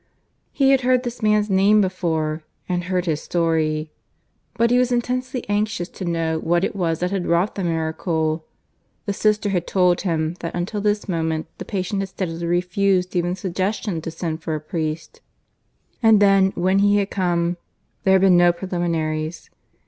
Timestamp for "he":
0.51-0.71, 4.71-4.79, 16.79-16.97